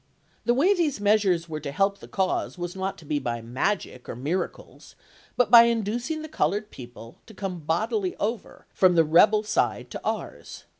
The 0.45 0.55
way 0.55 0.73
these 0.73 0.99
meas 0.99 1.21
ures 1.25 1.47
were 1.47 1.59
to 1.59 1.71
help 1.71 1.99
the 1.99 2.07
cause 2.07 2.57
was 2.57 2.75
not 2.75 2.97
to 2.97 3.05
be 3.05 3.19
by 3.19 3.39
magic, 3.39 4.09
or 4.09 4.15
miracles, 4.15 4.95
but 5.37 5.51
by 5.51 5.65
inducing 5.65 6.23
the 6.23 6.27
colored 6.27 6.71
people 6.71 7.19
to 7.27 7.35
come 7.35 7.59
bodily 7.59 8.15
over 8.17 8.65
from 8.73 8.95
the 8.95 9.05
rebel 9.05 9.43
side 9.43 9.91
to 9.91 10.01
ours. 10.03 10.63